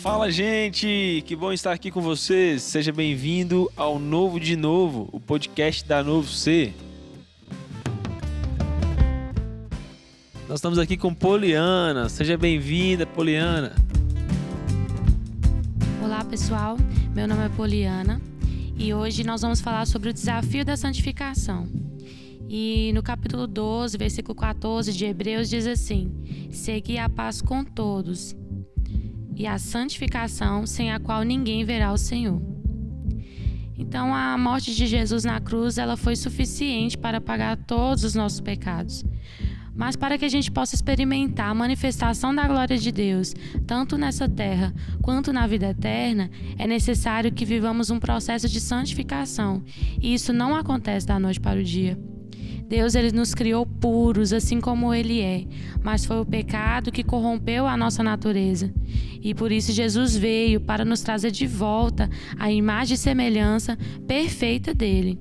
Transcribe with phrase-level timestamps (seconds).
[0.00, 1.24] Fala, gente!
[1.26, 2.62] Que bom estar aqui com vocês.
[2.62, 6.72] Seja bem-vindo ao Novo de Novo, o podcast da Novo C.
[10.46, 12.10] Nós estamos aqui com Poliana.
[12.10, 13.74] Seja bem-vinda, Poliana.
[16.04, 16.76] Olá, pessoal.
[17.14, 18.20] Meu nome é Poliana
[18.76, 21.66] e hoje nós vamos falar sobre o desafio da santificação.
[22.48, 26.12] E no capítulo 12, versículo 14 de Hebreus diz assim:
[26.50, 28.36] Segui a paz com todos
[29.36, 32.42] e a santificação sem a qual ninguém verá o Senhor.
[33.78, 38.40] Então a morte de Jesus na cruz, ela foi suficiente para pagar todos os nossos
[38.40, 39.04] pecados.
[39.74, 43.34] Mas para que a gente possa experimentar a manifestação da glória de Deus,
[43.66, 49.62] tanto nessa terra quanto na vida eterna, é necessário que vivamos um processo de santificação.
[50.00, 51.98] E isso não acontece da noite para o dia.
[52.68, 55.44] Deus ele nos criou puros, assim como ele é,
[55.84, 58.72] mas foi o pecado que corrompeu a nossa natureza.
[59.22, 64.74] E por isso Jesus veio para nos trazer de volta a imagem e semelhança perfeita
[64.74, 65.16] dele.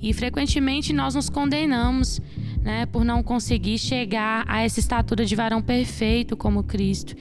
[0.00, 2.20] E frequentemente nós nos condenamos,
[2.62, 7.16] né, por não conseguir chegar a essa estatura de varão perfeito como Cristo.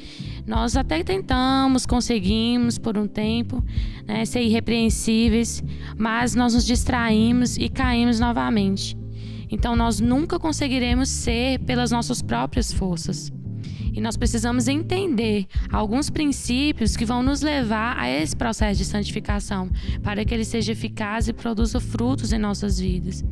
[0.45, 3.63] Nós até tentamos, conseguimos por um tempo,
[4.05, 5.63] né, ser irrepreensíveis,
[5.97, 8.98] mas nós nos distraímos e caímos novamente.
[9.49, 13.31] Então nós nunca conseguiremos ser pelas nossas próprias forças.
[13.93, 19.69] E nós precisamos entender alguns princípios que vão nos levar a esse processo de santificação,
[20.03, 23.23] para que ele seja eficaz e produza frutos em nossas vidas.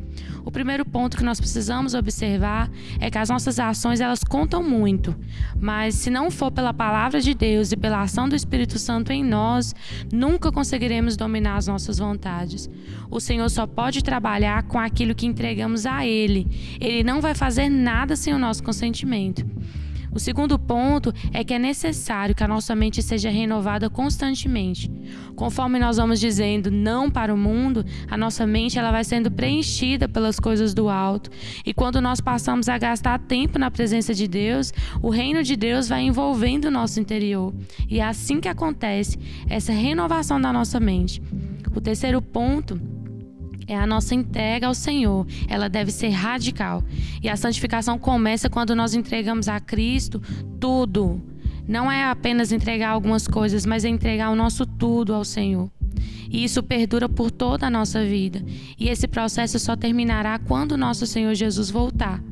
[0.48, 5.14] O primeiro ponto que nós precisamos observar é que as nossas ações elas contam muito,
[5.60, 9.22] mas se não for pela palavra de Deus e pela ação do Espírito Santo em
[9.22, 9.74] nós,
[10.10, 12.66] nunca conseguiremos dominar as nossas vontades.
[13.10, 16.46] O Senhor só pode trabalhar com aquilo que entregamos a Ele.
[16.80, 19.44] Ele não vai fazer nada sem o nosso consentimento.
[20.18, 24.90] O segundo ponto é que é necessário que a nossa mente seja renovada constantemente.
[25.36, 30.08] Conforme nós vamos dizendo não para o mundo, a nossa mente ela vai sendo preenchida
[30.08, 31.30] pelas coisas do alto.
[31.64, 35.88] E quando nós passamos a gastar tempo na presença de Deus, o reino de Deus
[35.88, 37.54] vai envolvendo o nosso interior.
[37.88, 41.22] E é assim que acontece essa renovação da nossa mente.
[41.76, 42.80] O terceiro ponto
[43.66, 45.26] é a nossa entrega ao Senhor.
[45.48, 46.82] Ela deve ser radical.
[47.22, 50.22] E a santificação começa quando nós entregamos a Cristo
[50.60, 51.20] tudo.
[51.66, 55.70] Não é apenas entregar algumas coisas, mas é entregar o nosso tudo ao Senhor.
[56.30, 58.42] E isso perdura por toda a nossa vida.
[58.78, 62.22] E esse processo só terminará quando o nosso Senhor Jesus voltar.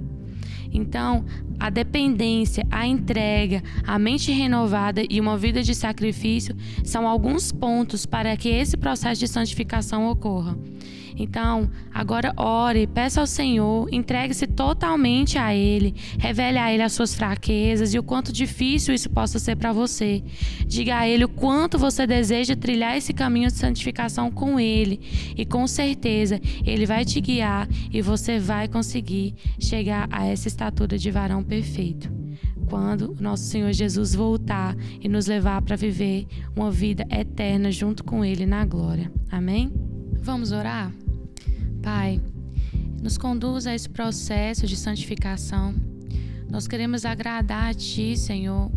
[0.72, 1.24] Então,
[1.58, 6.54] a dependência, a entrega, a mente renovada e uma vida de sacrifício
[6.84, 10.56] são alguns pontos para que esse processo de santificação ocorra.
[11.16, 17.14] Então, agora ore, peça ao Senhor, entregue-se totalmente a Ele, revele a Ele as suas
[17.14, 20.22] fraquezas e o quanto difícil isso possa ser para você.
[20.66, 25.00] Diga a Ele o quanto você deseja trilhar esse caminho de santificação com Ele,
[25.36, 30.98] e com certeza Ele vai te guiar e você vai conseguir chegar a essa estatura
[30.98, 32.10] de varão perfeito
[32.68, 38.24] quando nosso Senhor Jesus voltar e nos levar para viver uma vida eterna junto com
[38.24, 39.10] Ele na glória.
[39.30, 39.72] Amém?
[40.20, 40.90] Vamos orar?
[41.86, 42.20] Pai,
[43.00, 45.72] nos conduz a esse processo de santificação.
[46.50, 48.72] Nós queremos agradar a Ti, Senhor,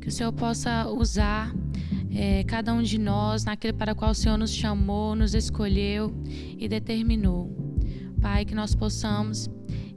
[0.00, 1.52] que o Senhor possa usar
[2.14, 6.14] é, cada um de nós naquele para qual o Senhor nos chamou, nos escolheu
[6.56, 7.50] e determinou.
[8.22, 9.50] Pai, que nós possamos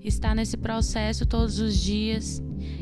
[0.03, 2.41] estar nesse processo todos os dias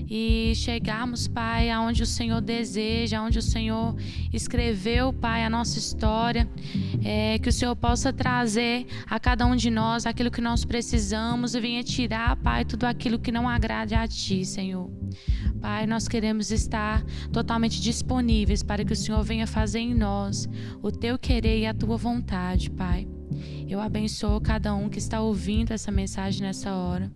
[0.10, 3.96] e chegarmos, Pai, aonde o Senhor deseja, aonde o Senhor
[4.34, 6.50] escreveu, Pai, a nossa história,
[7.04, 11.56] é, que o Senhor possa trazer a cada um de nós aquilo que nós precisamos
[11.56, 14.90] e venha tirar, Pai, tudo aquilo que não agrade a Ti, Senhor.
[15.62, 20.48] Pai, nós queremos estar totalmente disponíveis para que o Senhor venha fazer em nós
[20.82, 23.08] o Teu querer e a Tua vontade, Pai.
[23.68, 27.12] Eu abençoo cada um que está ouvindo essa mensagem nessa hora.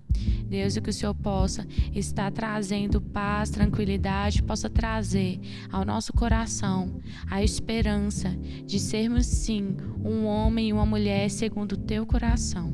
[0.47, 5.39] Deus, que o Senhor possa estar trazendo paz, tranquilidade, possa trazer
[5.71, 6.99] ao nosso coração
[7.29, 8.29] a esperança
[8.65, 12.73] de sermos sim um homem e uma mulher segundo o teu coração.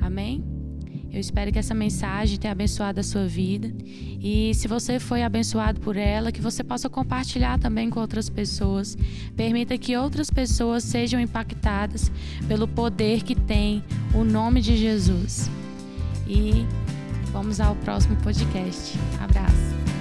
[0.00, 0.53] Amém?
[1.14, 3.72] Eu espero que essa mensagem tenha abençoado a sua vida.
[4.20, 8.98] E se você foi abençoado por ela, que você possa compartilhar também com outras pessoas.
[9.36, 12.10] Permita que outras pessoas sejam impactadas
[12.48, 13.80] pelo poder que tem
[14.12, 15.48] o nome de Jesus.
[16.26, 16.66] E
[17.30, 18.98] vamos ao próximo podcast.
[19.20, 19.93] Abraço.